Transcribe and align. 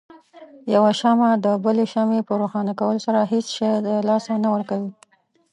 يوه 0.73 0.91
شمعه 1.01 1.31
دبلې 1.45 1.85
شمعې 1.93 2.21
په 2.27 2.33
روښانه 2.41 2.73
کولو 2.79 2.99
سره 3.07 3.19
هيڅ 3.31 3.47
شی 3.55 3.69
د 3.85 3.87
لاسه 4.09 4.31
نه 4.43 4.49
ورکوي. 4.55 4.89